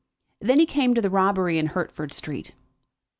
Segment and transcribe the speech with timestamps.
[0.39, 2.53] Then he came to the robbery in Hertford Street.